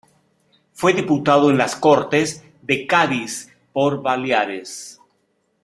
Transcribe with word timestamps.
Fue 0.73 0.95
diputado 0.95 1.51
en 1.51 1.59
las 1.59 1.75
Cortes 1.75 2.43
de 2.63 2.87
Cádiz 2.87 3.55
por 3.71 4.01
Baleares. 4.01 4.99